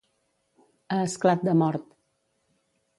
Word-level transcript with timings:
A 0.97 0.97
esclat 1.11 1.47
de 1.51 1.57
mort. 1.63 1.89